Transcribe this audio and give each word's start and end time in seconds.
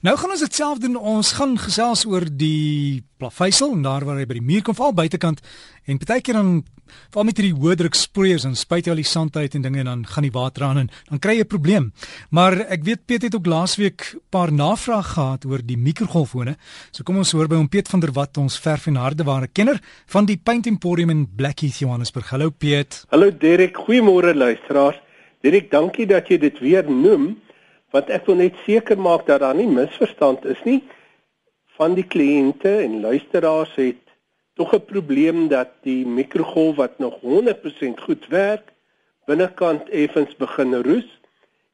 Nou 0.00 0.14
gaan 0.16 0.30
ons 0.32 0.40
dit 0.40 0.54
self 0.56 0.78
doen. 0.80 0.94
Ons 0.96 1.34
gaan 1.36 1.58
gesels 1.60 2.06
oor 2.08 2.24
die 2.24 3.02
plaveisel 3.20 3.74
en 3.74 3.82
daar 3.84 4.06
waar 4.08 4.16
hy 4.16 4.24
by 4.24 4.38
die 4.38 4.46
muur 4.48 4.62
kom 4.64 4.76
val 4.78 4.94
buitekant 4.96 5.42
en 5.84 5.98
partykeer 6.00 6.38
dan 6.38 6.62
val 7.12 7.26
met 7.28 7.36
hierdie 7.36 7.52
hoë 7.52 7.76
druk 7.82 7.98
sproeiers 7.98 8.46
en 8.48 8.56
spuit 8.56 8.88
hy 8.88 8.94
al 8.94 9.02
die 9.02 9.10
sand 9.10 9.36
uit 9.36 9.58
en 9.58 9.66
dinge 9.66 9.82
en 9.82 9.90
dan 9.90 10.06
gaan 10.08 10.24
die 10.24 10.32
water 10.32 10.64
aan 10.64 10.80
en 10.86 10.88
dan 11.10 11.20
kry 11.20 11.34
jy 11.36 11.44
'n 11.44 11.52
probleem. 11.52 11.92
Maar 12.30 12.56
ek 12.72 12.84
weet 12.88 13.04
Piet 13.06 13.22
het 13.28 13.34
ook 13.34 13.46
laasweek 13.46 14.00
'n 14.16 14.20
paar 14.30 14.50
navrae 14.50 15.02
gehad 15.02 15.44
oor 15.44 15.60
die 15.62 15.76
mikrogolfone. 15.76 16.56
So 16.92 17.04
kom 17.04 17.18
ons 17.18 17.32
hoor 17.32 17.48
by 17.48 17.56
hom 17.56 17.68
Piet 17.68 17.88
van 17.88 18.00
der 18.00 18.12
Walt, 18.12 18.38
ons 18.38 18.58
verf 18.58 18.86
en 18.86 18.96
hardeware 18.96 19.48
kenner 19.52 19.80
van 20.06 20.24
die 20.24 20.38
Paint 20.38 20.66
Emporium 20.66 21.10
in 21.10 21.28
Blackheath 21.36 21.78
Johannesburg. 21.78 22.30
Hallo 22.30 22.50
Piet. 22.50 23.04
Hallo 23.10 23.30
Derek, 23.30 23.76
goeiemôre 23.76 24.34
luisteraars. 24.34 24.96
Derek, 25.42 25.70
dankie 25.70 26.06
dat 26.06 26.28
jy 26.28 26.38
dit 26.38 26.58
weer 26.58 26.90
noem 26.90 27.36
want 27.90 28.10
ek 28.10 28.26
wil 28.26 28.38
net 28.38 28.58
seker 28.66 28.98
maak 28.98 29.26
dat 29.26 29.42
daar 29.42 29.54
nie 29.54 29.68
misverstand 29.68 30.44
is 30.44 30.60
nie. 30.64 30.80
Van 31.78 31.94
die 31.94 32.06
kliënte 32.06 32.70
en 32.84 33.00
luisteraars 33.02 33.74
het 33.80 34.02
tog 34.54 34.74
'n 34.74 34.84
probleem 34.84 35.48
dat 35.48 35.70
die 35.82 36.06
mikrogolf 36.06 36.76
wat 36.76 36.98
nog 36.98 37.20
100% 37.20 38.00
goed 38.00 38.26
werk 38.28 38.72
binnekant 39.26 39.88
effens 39.88 40.36
begin 40.36 40.74
roes. 40.74 41.08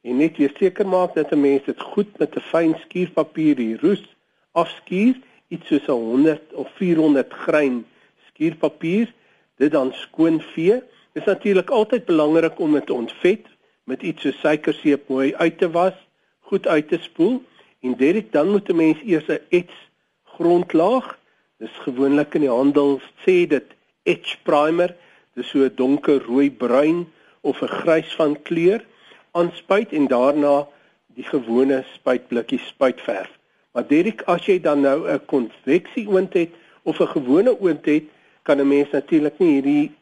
En 0.03 0.17
net 0.17 0.37
weer 0.37 0.53
seker 0.59 0.87
maak 0.87 1.15
dat 1.15 1.33
'n 1.33 1.41
mens 1.41 1.65
dit 1.65 1.81
goed 1.81 2.19
met 2.19 2.37
'n 2.37 2.41
fyn 2.41 2.75
skuurpapier 2.85 3.57
die 3.57 3.77
roes 3.77 4.05
afskuur 4.53 5.15
iets 5.49 5.67
soos 5.67 5.87
100 5.87 6.53
of 6.53 6.69
400 6.75 7.33
grein 7.33 7.85
skuurpapier 8.29 9.13
dit 9.57 9.73
dan 9.73 9.93
skoon 9.93 10.41
vee. 10.41 10.83
Is 11.13 11.25
natuurlik 11.25 11.71
altyd 11.71 12.05
belangrik 12.05 12.59
om 12.59 12.73
dit 12.73 12.91
ontvet 12.91 13.47
met 13.85 14.03
iets 14.03 14.23
so 14.23 14.31
suikerseep 14.31 15.09
mooi 15.09 15.35
uit 15.35 15.59
te 15.59 15.71
was 15.71 16.06
goed 16.47 16.67
uit 16.67 16.89
te 16.89 16.99
spoel 17.03 17.43
en 17.83 17.95
dit 17.99 18.33
dan 18.33 18.51
moet 18.51 18.69
'n 18.69 18.77
mens 18.77 18.99
eers 19.05 19.29
'n 19.29 19.41
ets 19.49 19.77
grondlaag. 20.25 21.19
Dis 21.59 21.75
gewoonlik 21.87 22.35
in 22.35 22.41
die 22.41 22.57
handel 22.61 23.01
sê 23.25 23.47
dit 23.47 23.69
etch 24.03 24.43
primer, 24.43 24.95
dis 25.35 25.49
so 25.49 25.59
'n 25.59 25.75
donker 25.75 26.23
rooi 26.23 26.51
bruin 26.51 27.07
of 27.41 27.63
'n 27.63 27.75
grys 27.81 28.15
van 28.15 28.43
kleur 28.43 28.85
aanspuit 29.31 29.93
en 29.93 30.07
daarna 30.07 30.67
die 31.15 31.25
gewone 31.25 31.85
spuitblikkie 31.95 32.59
spuitverf. 32.59 33.31
Maar 33.73 33.87
Derek, 33.87 34.23
as 34.23 34.47
jy 34.47 34.61
dan 34.61 34.81
nou 34.81 35.09
'n 35.09 35.25
konveksie 35.27 36.09
oond 36.09 36.33
het 36.33 36.51
of 36.83 37.01
'n 37.01 37.15
gewone 37.17 37.61
oond 37.61 37.85
het, 37.85 38.05
kan 38.43 38.61
'n 38.61 38.69
mens 38.69 38.91
natuurlik 38.91 39.39
nie 39.39 39.53
hierdie 39.53 39.93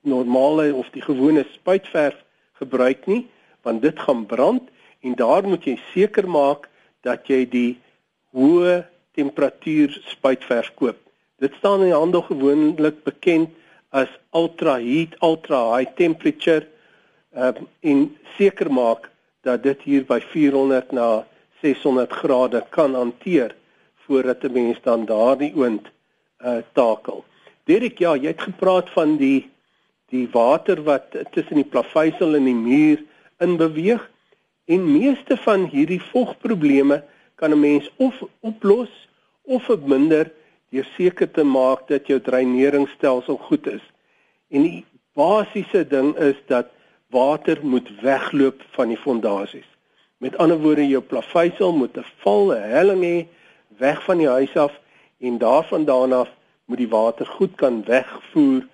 normale 0.00 0.74
of 0.74 0.90
die 0.90 1.02
gewone 1.02 1.46
spuitverf 1.52 2.16
gebruik 2.52 3.06
nie, 3.06 3.26
want 3.62 3.82
dit 3.82 3.98
gaan 3.98 4.26
brand 4.26 4.62
en 5.00 5.14
daar 5.14 5.46
moet 5.46 5.64
jy 5.64 5.76
seker 5.92 6.28
maak 6.28 6.68
dat 7.06 7.28
jy 7.30 7.44
die 7.48 7.78
hoë 8.34 8.82
temperatuur 9.18 9.94
spuitverf 10.12 10.72
koop. 10.78 10.98
Dit 11.38 11.54
staan 11.58 11.84
in 11.84 11.92
die 11.92 11.96
handel 11.96 12.24
gewoonlik 12.26 13.04
bekend 13.06 13.54
as 13.94 14.10
ultra 14.36 14.78
heat, 14.82 15.14
ultra 15.22 15.60
high 15.76 15.94
temperature 15.96 16.66
uh, 17.36 17.54
en 17.80 18.08
seker 18.36 18.70
maak 18.70 19.08
dat 19.46 19.62
dit 19.62 19.86
hier 19.86 20.04
by 20.08 20.18
400 20.32 20.92
na 20.92 21.24
600 21.62 22.12
grade 22.20 22.62
kan 22.74 22.94
hanteer 22.94 23.54
voordat 24.06 24.44
'n 24.44 24.52
mens 24.52 24.78
dan 24.82 25.06
daardie 25.06 25.54
oond 25.54 25.86
uh 26.44 26.62
takel. 26.72 27.24
Derek, 27.64 27.98
ja, 27.98 28.14
jy 28.16 28.26
het 28.26 28.42
gepraat 28.42 28.90
van 28.90 29.16
die 29.16 29.50
die 30.08 30.28
water 30.32 30.82
wat 30.82 31.16
tussen 31.30 31.58
die 31.60 31.68
plaveisel 31.68 32.34
en 32.34 32.44
die 32.44 32.54
muur 32.54 33.02
in 33.44 33.56
beweeg. 33.56 34.10
En 34.68 34.84
meeste 34.84 35.36
van 35.36 35.64
hierdie 35.72 36.02
vogprobleme 36.10 37.04
kan 37.40 37.50
'n 37.52 37.60
mens 37.60 37.90
of 37.96 38.14
oplos 38.40 39.08
of 39.42 39.62
verminder 39.64 40.32
deur 40.70 40.88
seker 40.96 41.30
te 41.30 41.44
maak 41.44 41.88
dat 41.88 42.06
jou 42.06 42.20
dreineringsstelsel 42.20 43.36
goed 43.36 43.66
is. 43.66 43.84
En 44.48 44.62
die 44.62 44.84
basiese 45.12 45.86
ding 45.86 46.16
is 46.16 46.36
dat 46.46 46.66
water 47.10 47.58
moet 47.62 47.88
wegloop 48.00 48.62
van 48.70 48.88
die 48.88 48.96
fondasies. 48.96 49.68
Met 50.18 50.36
ander 50.36 50.58
woorde, 50.58 50.88
jou 50.88 51.02
plaveisel 51.02 51.72
moet 51.72 51.96
'n 51.96 52.04
val, 52.22 52.52
'n 52.52 52.70
helling 52.74 53.02
hê 53.04 53.26
weg 53.78 54.04
van 54.04 54.18
die 54.18 54.28
huis 54.28 54.56
af 54.56 54.80
en 55.18 55.38
daarvandaan 55.38 56.12
af 56.12 56.28
moet 56.64 56.78
die 56.78 56.88
water 56.88 57.26
goed 57.26 57.54
kan 57.54 57.84
wegvoer 57.84 58.66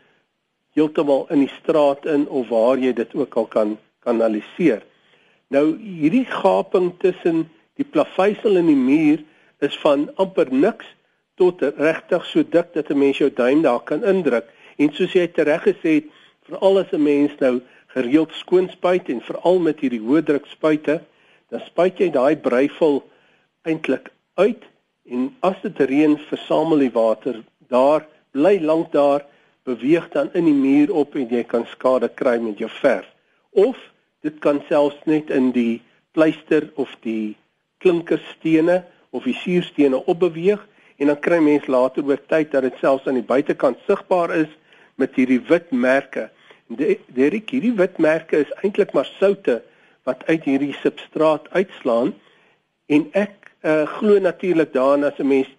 heeltemal 0.73 1.27
in 1.31 1.39
die 1.39 1.55
straat 1.61 2.07
in 2.07 2.29
of 2.29 2.49
waar 2.49 2.79
jy 2.79 2.93
dit 2.93 3.15
ook 3.15 3.35
al 3.35 3.47
kan 3.47 3.79
kanaliseer. 3.99 4.83
Nou 5.49 5.77
hierdie 5.77 6.27
gaping 6.29 6.93
tussen 6.99 7.49
die 7.77 7.85
plaveisel 7.85 8.57
en 8.57 8.67
die 8.67 8.79
muur 8.79 9.23
is 9.65 9.77
van 9.83 10.09
amper 10.21 10.51
niks 10.51 10.87
tot 11.41 11.63
regtig 11.77 12.27
so 12.31 12.43
dik 12.43 12.73
dat 12.75 12.91
'n 12.91 12.99
mens 12.99 13.19
jou 13.19 13.31
duim 13.31 13.63
daar 13.63 13.83
kan 13.83 14.05
indruk. 14.05 14.47
En 14.77 14.93
soos 14.93 15.13
jy 15.13 15.27
tereg 15.27 15.63
gesê 15.63 15.91
het, 15.99 16.05
veral 16.47 16.79
as 16.79 16.93
'n 16.93 17.03
mens 17.03 17.33
nou 17.39 17.61
gereeld 17.87 18.33
skoon 18.33 18.69
spuit 18.69 19.09
en 19.09 19.21
veral 19.21 19.59
met 19.59 19.81
hierdie 19.81 20.01
hoë 20.01 20.23
druk 20.23 20.47
spuite, 20.47 21.01
dan 21.51 21.61
spuit 21.61 21.99
jy 21.99 22.11
daai 22.11 22.37
breifel 22.37 23.03
eintlik 23.63 24.11
uit 24.35 24.63
en 25.05 25.37
as 25.41 25.57
dit 25.63 25.79
reën, 25.79 26.19
versamel 26.19 26.79
die 26.79 26.93
water 26.95 27.43
daar, 27.69 28.07
bly 28.33 28.59
lank 28.61 28.93
daar, 28.93 29.25
beweeg 29.65 30.09
dan 30.13 30.31
in 30.33 30.45
die 30.45 30.57
muur 30.57 30.93
op 30.93 31.15
en 31.15 31.29
jy 31.29 31.45
kan 31.45 31.67
skade 31.67 32.09
kry 32.09 32.39
met 32.41 32.59
jou 32.59 32.71
verf. 32.81 33.07
Of 33.51 33.77
dit 34.25 34.39
kan 34.45 34.63
selfs 34.69 35.01
net 35.05 35.31
in 35.31 35.53
die 35.53 35.83
pleister 36.17 36.71
of 36.81 36.91
die 37.05 37.37
klinkerstene 37.85 38.81
of 39.15 39.27
die 39.29 39.37
suurstene 39.37 40.01
opbeweeg 40.11 40.63
en 40.97 41.11
dan 41.11 41.21
kry 41.21 41.41
mens 41.43 41.67
later 41.69 42.07
oor 42.07 42.21
tyd 42.33 42.53
dat 42.55 42.65
dit 42.67 42.81
selfs 42.81 43.09
aan 43.11 43.19
die 43.21 43.27
buitekant 43.27 43.81
sigbaar 43.89 44.33
is 44.37 44.51
met 45.01 45.15
hierdie 45.19 45.43
wit 45.49 45.73
merke. 45.75 46.29
Derik 46.69 47.51
hierdie 47.51 47.75
wit 47.77 47.99
merke 47.99 48.41
is 48.45 48.53
eintlik 48.63 48.95
maar 48.95 49.09
soutte 49.19 49.61
wat 50.09 50.23
uit 50.31 50.47
hierdie 50.47 50.75
substraat 50.81 51.51
uitslaan 51.53 52.15
en 52.93 53.07
ek 53.17 53.51
uh, 53.65 53.85
glo 53.99 54.21
natuurlik 54.21 54.73
daarin 54.73 55.05
as 55.09 55.19
'n 55.19 55.29
mens 55.29 55.51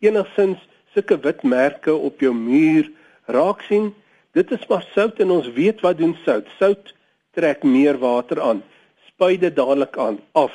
enigsins 0.00 0.58
sulke 0.94 1.18
wit 1.22 1.42
merke 1.42 1.94
op 1.94 2.20
jou 2.20 2.34
muur 2.34 2.90
raak 3.26 3.62
sien, 3.68 3.94
dit 4.32 4.50
is 4.50 4.66
maar 4.68 4.84
sout 4.94 5.20
en 5.20 5.30
ons 5.30 5.48
weet 5.52 5.80
wat 5.80 5.98
doen 5.98 6.16
sout. 6.24 6.48
Sout 6.58 6.94
trek 7.32 7.62
meer 7.62 7.98
water 7.98 8.40
aan. 8.40 8.62
Spuit 9.06 9.40
dit 9.40 9.56
dadelik 9.56 9.96
aan 9.98 10.20
af 10.32 10.52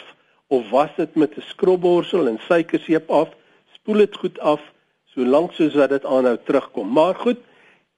of 0.48 0.70
was 0.70 0.90
dit 0.96 1.16
met 1.16 1.38
'n 1.38 1.42
skrobborsel 1.42 2.28
en 2.28 2.40
suikerseep 2.40 3.10
af, 3.10 3.30
spoel 3.74 3.98
dit 3.98 4.16
goed 4.16 4.40
af 4.40 4.62
solank 5.06 5.52
soos 5.52 5.74
wat 5.74 5.90
dit 5.90 6.06
aanhou 6.06 6.38
terugkom. 6.46 6.92
Maar 6.94 7.16
goed, 7.16 7.40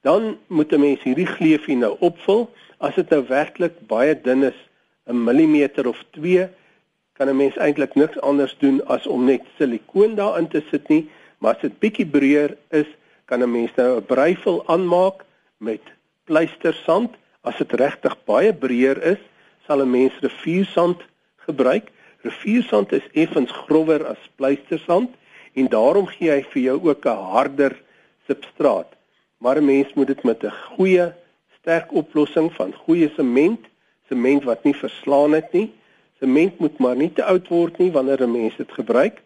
dan 0.02 0.38
moet 0.48 0.72
'n 0.72 0.80
mens 0.80 1.04
hierdie 1.04 1.26
gleufie 1.26 1.76
nou 1.76 1.96
opvul. 2.00 2.50
As 2.78 2.96
dit 2.96 3.10
nou 3.10 3.24
werklik 3.28 3.88
baie 3.88 4.22
dun 4.22 4.44
is, 4.44 4.60
'n 5.06 5.24
millimeter 5.24 5.88
of 5.88 6.04
2, 6.12 6.48
kan 7.14 7.30
'n 7.30 7.36
mens 7.36 7.58
eintlik 7.58 7.96
niks 7.96 8.20
anders 8.22 8.56
doen 8.60 8.86
as 8.86 9.08
om 9.08 9.26
net 9.26 9.42
silikoon 9.58 10.16
daarin 10.16 10.48
te 10.48 10.64
sit 10.72 10.88
nie, 10.88 11.10
maar 11.38 11.56
as 11.56 11.62
dit 11.62 11.80
bietjie 11.80 12.06
breër 12.06 12.58
is, 12.70 12.88
kan 13.26 13.44
'n 13.44 13.52
mens 13.52 13.72
nou 13.76 13.98
'n 13.98 14.06
breifel 14.06 14.68
aanmaak 14.68 15.26
met 15.58 15.82
pleistersand 16.24 17.16
As 17.42 17.58
dit 17.58 17.72
regtig 17.80 18.16
baie 18.28 18.54
breër 18.54 19.00
is, 19.16 19.22
sal 19.66 19.82
'n 19.82 19.92
mens 19.92 20.14
riviersand 20.20 21.00
gebruik. 21.48 21.92
Riviersand 22.22 22.92
is 22.92 23.08
effens 23.14 23.52
grower 23.52 24.06
as 24.06 24.30
pleistersand 24.36 25.10
en 25.54 25.68
daarom 25.68 26.08
gee 26.08 26.32
hy 26.32 26.44
vir 26.52 26.62
jou 26.62 26.78
ook 26.90 27.06
'n 27.06 27.24
harder 27.36 27.74
substraat. 28.28 28.92
Maar 29.38 29.58
'n 29.58 29.66
mens 29.66 29.94
moet 29.94 30.08
dit 30.08 30.24
met 30.24 30.44
'n 30.44 30.52
goeie 30.76 31.14
sterk 31.60 31.94
oplossing 31.94 32.54
van 32.54 32.74
goeie 32.74 33.10
sement, 33.16 33.60
sement 34.08 34.44
wat 34.44 34.64
nie 34.64 34.76
verslaan 34.76 35.32
het 35.32 35.54
nie. 35.54 35.72
Sement 36.20 36.60
moet 36.60 36.78
maar 36.80 36.96
nie 36.96 37.14
te 37.14 37.24
oud 37.24 37.48
word 37.48 37.78
nie 37.78 37.92
wanneer 37.92 38.22
'n 38.24 38.32
mens 38.32 38.56
dit 38.56 38.72
gebruik. 38.72 39.22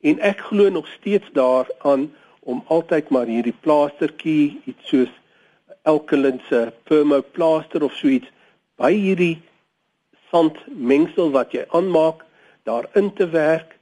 En 0.00 0.20
ek 0.20 0.38
glo 0.40 0.68
nog 0.70 0.86
steeds 0.86 1.28
daaraan 1.32 2.14
om 2.40 2.64
altyd 2.66 3.08
maar 3.08 3.26
hierdie 3.26 3.56
plaastertjie 3.60 4.60
iets 4.64 4.88
soos 4.88 5.10
alkaline 5.88 6.40
se 6.48 6.60
permoplaster 6.88 7.82
of 7.82 7.94
so 7.96 8.10
iets 8.12 8.28
by 8.78 8.92
hierdie 8.92 9.38
sandmengsel 10.30 11.32
wat 11.34 11.54
jy 11.56 11.64
aanmaak 11.76 12.24
daarin 12.68 13.10
te 13.16 13.28
werk. 13.32 13.76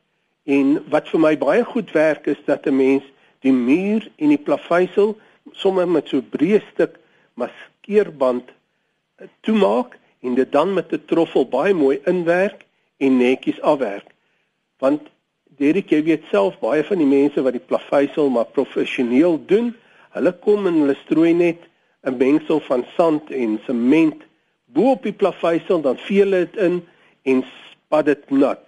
En 0.47 0.77
wat 0.93 1.11
vir 1.11 1.23
my 1.23 1.35
baie 1.39 1.65
goed 1.67 1.91
werk 1.97 2.29
is 2.31 2.43
dat 2.47 2.67
'n 2.67 2.77
mens 2.77 3.05
die 3.43 3.53
muur 3.53 4.07
en 4.17 4.29
die 4.35 4.45
plaveisel 4.49 5.17
sommer 5.53 5.89
met 5.89 6.09
so 6.09 6.23
breë 6.23 6.63
stuk 6.73 6.99
maskeerband 7.35 8.47
eh, 9.19 9.27
toemaak 9.41 9.99
en 10.23 10.35
dit 10.35 10.53
dan 10.53 10.75
met 10.75 10.93
'n 10.93 11.05
troffel 11.07 11.49
baie 11.49 11.75
mooi 11.75 12.01
inwerk 12.05 12.65
en 12.99 13.19
netjies 13.19 13.61
afwerk. 13.61 14.09
Want 14.79 15.03
Derek 15.57 15.91
jy 15.91 16.03
weet 16.03 16.25
self 16.31 16.59
baie 16.61 16.85
van 16.85 16.99
die 16.99 17.09
mense 17.09 17.43
wat 17.43 17.55
die 17.57 17.69
plaveisel 17.69 18.29
maar 18.31 18.45
professioneel 18.45 19.39
doen 19.47 19.75
hulle 20.17 20.33
kom 20.33 20.67
en 20.67 20.83
hulle 20.83 20.97
strooi 21.05 21.33
net 21.33 21.65
'n 22.07 22.17
mengsel 22.17 22.61
van 22.61 22.85
sand 22.97 23.31
en 23.31 23.61
sement 23.67 24.23
bo 24.65 24.91
op 24.91 25.03
die 25.03 25.13
plaveisel 25.13 25.81
dan 25.81 25.99
vee 25.99 26.23
hulle 26.23 26.45
dit 26.47 26.57
in 26.57 26.81
en 27.23 27.45
spat 27.45 28.05
dit 28.05 28.31
nat. 28.31 28.63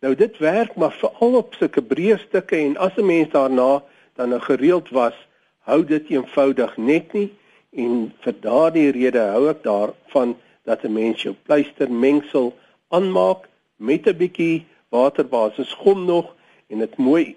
Nou 0.00 0.14
dit 0.14 0.38
werk 0.38 0.74
maar 0.74 0.92
veral 0.92 1.36
op 1.42 1.54
sulke 1.54 1.82
breë 1.82 2.18
stukke 2.18 2.56
en 2.56 2.76
as 2.76 2.96
'n 2.96 3.06
mens 3.06 3.30
daarna 3.30 3.82
dan 4.14 4.28
nou 4.28 4.40
gereeld 4.40 4.88
was, 4.88 5.14
hou 5.58 5.84
dit 5.84 6.08
eenvoudig 6.08 6.76
net 6.76 7.12
nie 7.12 7.30
en 7.70 8.12
vir 8.20 8.34
daardie 8.40 8.90
rede 8.90 9.22
hou 9.34 9.48
ek 9.48 9.62
daarvan 9.62 10.36
dat 10.64 10.84
'n 10.84 10.92
mens 10.92 11.22
jou 11.22 11.34
pleistermengsel 11.46 12.56
aanmaak 12.88 13.48
met 13.76 14.06
'n 14.06 14.16
bietjie 14.16 14.66
waterbasis 14.88 15.72
gom 15.72 16.04
nog 16.04 16.34
en 16.66 16.78
dit 16.78 16.96
mooi 16.96 17.36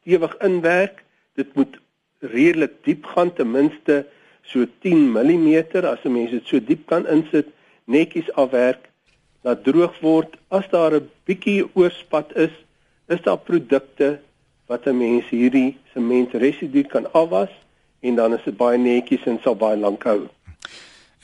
stewig 0.00 0.36
inwerk. 0.36 1.04
Dit 1.34 1.54
moet 1.54 1.78
redelik 2.18 2.72
diep 2.84 3.04
gaan 3.04 3.32
ten 3.32 3.50
minste 3.50 4.06
so 4.50 4.66
10 4.82 5.10
mm 5.12 5.56
as 5.84 6.04
'n 6.04 6.12
mens 6.12 6.30
dit 6.30 6.46
so 6.46 6.60
diep 6.60 6.86
kan 6.86 7.06
insit, 7.06 7.46
netjies 7.84 8.32
afwerk, 8.32 8.88
laat 9.42 9.64
droog 9.64 10.00
word. 10.00 10.36
As 10.48 10.68
daar 10.70 10.94
'n 10.94 11.10
bietjie 11.26 11.64
oorspat 11.74 12.36
is, 12.36 12.52
is 13.08 13.20
daar 13.22 13.38
produkte 13.38 14.20
wat 14.66 14.86
'n 14.86 14.96
mens 14.96 15.28
hierdie 15.28 15.76
sementresidu 15.92 16.82
kan 16.82 17.12
afwas 17.12 17.50
en 18.00 18.14
dan 18.14 18.34
is 18.34 18.44
dit 18.44 18.56
baie 18.56 18.78
netjies 18.78 19.26
en 19.26 19.38
sal 19.42 19.56
baie 19.56 19.76
lank 19.76 20.02
hou. 20.04 20.28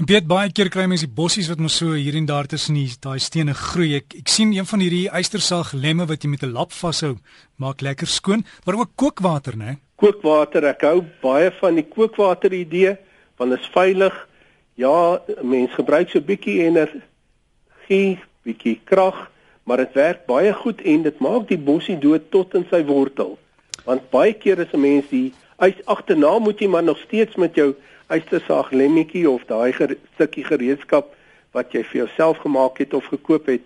En 0.00 0.06
Piet 0.08 0.24
baie 0.24 0.48
keer 0.48 0.70
kry 0.72 0.86
mense 0.88 1.04
die 1.04 1.12
bossies 1.12 1.48
wat 1.48 1.58
mos 1.60 1.74
so 1.76 1.92
hier 1.92 2.14
en 2.16 2.24
daar 2.24 2.46
tussen 2.48 2.74
die 2.74 2.88
daai 3.04 3.18
stene 3.20 3.52
groei. 3.52 3.98
Ek 3.98 4.14
ek 4.16 4.28
sien 4.32 4.54
een 4.56 4.64
van 4.64 4.80
hierdie 4.80 5.10
eystersaag 5.10 5.74
lemme 5.76 6.06
wat 6.08 6.22
jy 6.24 6.30
met 6.30 6.42
'n 6.42 6.52
lap 6.52 6.72
vashou, 6.72 7.18
maak 7.56 7.82
lekker 7.82 8.06
skoon, 8.06 8.44
maar 8.64 8.78
ook 8.78 8.96
kookwater, 8.96 9.56
né? 9.56 9.76
Kookwater, 9.96 10.64
ek 10.64 10.80
hou 10.80 11.04
baie 11.20 11.50
van 11.60 11.74
die 11.74 11.84
kookwater 11.84 12.52
idee, 12.52 12.96
want 13.40 13.56
is 13.56 13.70
veilig. 13.72 14.28
Ja, 14.74 15.20
mense 15.40 15.74
gebruik 15.74 16.10
so 16.10 16.18
'n 16.18 16.28
bietjie 16.28 16.60
energie, 16.68 18.18
bietjie 18.44 18.80
krag, 18.84 19.30
maar 19.64 19.76
dit 19.76 19.92
werk 19.92 20.26
baie 20.26 20.52
goed 20.52 20.80
en 20.80 21.02
dit 21.02 21.18
maak 21.18 21.48
die 21.48 21.58
bossie 21.58 21.98
dood 21.98 22.30
tot 22.30 22.54
in 22.54 22.66
sy 22.70 22.84
wortel. 22.84 23.38
Want 23.84 24.10
baie 24.10 24.32
keer 24.32 24.58
is 24.58 24.72
'n 24.72 24.80
mens 24.80 25.08
die 25.08 25.32
ys 25.58 25.80
agterna 25.84 26.38
moet 26.38 26.60
jy 26.60 26.68
maar 26.68 26.82
nog 26.82 26.98
steeds 26.98 27.36
met 27.36 27.54
jou 27.54 27.74
eystersaag 28.06 28.70
lemmetjie 28.70 29.30
of 29.30 29.44
daai 29.46 29.72
ger 29.72 29.96
stukkie 30.14 30.44
gereedskap 30.44 31.14
wat 31.52 31.72
jy 31.72 31.82
vir 31.84 31.98
jouself 32.04 32.38
gemaak 32.38 32.78
het 32.78 32.94
of 32.94 33.04
gekoop 33.04 33.46
het 33.46 33.62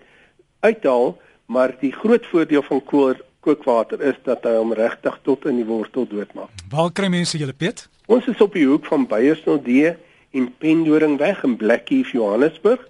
uithaal, 0.60 1.18
maar 1.46 1.74
die 1.80 1.92
groot 1.92 2.26
voordeel 2.26 2.62
van 2.62 2.84
koor 2.84 3.16
kookwater 3.40 4.00
is 4.00 4.16
dat 4.24 4.44
hy 4.44 4.54
hom 4.56 4.72
regtig 4.72 5.18
tot 5.22 5.44
in 5.44 5.56
die 5.56 5.66
wortel 5.66 6.06
doodmaak. 6.08 6.48
Waar 6.70 6.92
kry 6.92 7.08
mense 7.08 7.38
julle 7.38 7.52
pet? 7.52 7.88
Ons 8.04 8.26
is 8.28 8.40
op 8.44 8.52
die 8.52 8.66
hoek 8.68 8.84
van 8.84 9.06
Beyersnodde 9.08 9.94
en 10.36 10.48
Pendoringweg 10.60 11.40
in 11.46 11.56
Blackie, 11.56 12.02
Johannesburg. 12.04 12.82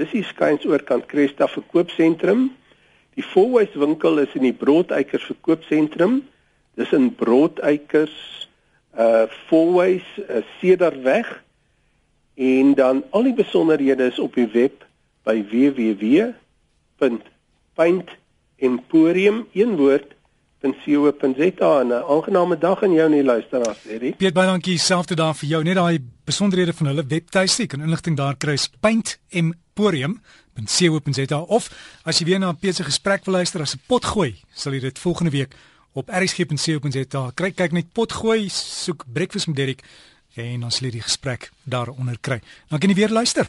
Dis 0.00 0.14
die 0.16 0.24
skuins 0.24 0.64
oorkant 0.64 1.04
Cresta 1.10 1.44
verkoopsentrum. 1.52 2.46
Die 3.12 3.22
Fourways 3.22 3.74
winkel 3.76 4.22
is 4.22 4.32
in 4.32 4.46
die 4.48 4.56
Broodeikers 4.56 5.26
verkoopsentrum. 5.28 6.22
Dis 6.80 6.96
in 6.96 7.12
Broodeikers 7.14 8.16
uh 8.96 9.26
Fourways 9.48 10.06
uh, 10.22 10.40
Cedarweg 10.60 11.42
en 12.34 12.74
dan 12.78 13.02
al 13.10 13.26
die 13.26 13.34
besonderhede 13.34 14.06
is 14.06 14.18
op 14.22 14.34
die 14.38 14.46
web 14.54 14.84
by 15.26 15.42
www.paintemporium.co.za 20.64 21.80
en 21.80 21.86
'n 21.86 21.92
aangename 21.92 22.58
dag 22.58 22.82
aan 22.82 22.92
jou 22.92 23.06
en 23.06 23.12
die 23.12 23.24
luisteraars, 23.24 23.86
Eddie. 23.86 24.14
Piet 24.16 24.32
baie 24.32 24.46
dankie 24.46 24.78
selfde 24.78 25.14
daar 25.14 25.34
vir 25.34 25.48
jou. 25.48 25.62
Net 25.62 25.74
daai 25.74 25.98
besonderhede 26.24 26.72
van 26.72 26.86
hulle 26.86 27.06
webtuiste, 27.06 27.62
jy 27.62 27.68
kan 27.68 27.80
inligting 27.80 28.16
daar 28.16 28.36
kry 28.36 28.52
is 28.52 28.70
paintemporium.co.za 28.80 31.38
of 31.38 31.70
as 32.04 32.18
jy 32.18 32.24
weer 32.24 32.38
na 32.38 32.48
'n 32.48 32.56
Piet 32.56 32.76
se 32.76 32.84
gesprek 32.84 33.24
wil 33.24 33.34
luister 33.34 33.60
as 33.60 33.74
'n 33.74 33.80
pot 33.86 34.04
gooi, 34.04 34.34
sal 34.54 34.72
jy 34.72 34.80
dit 34.80 34.98
volgende 34.98 35.30
week 35.30 35.54
op 35.92 36.08
rsg.co.za. 36.08 37.30
Kyk 37.34 37.56
kyk 37.56 37.72
net 37.72 37.92
potgooi, 37.92 38.48
soek 38.48 39.04
breakfast 39.12 39.46
met 39.46 39.56
Derek 39.56 39.82
en 40.34 40.64
ons 40.64 40.76
sal 40.76 40.90
die 40.90 41.00
gesprek 41.00 41.50
daaronder 41.62 42.18
kry. 42.20 42.40
Dan 42.68 42.78
kan 42.78 42.88
jy 42.88 42.94
weer 42.96 43.10
luister. 43.10 43.48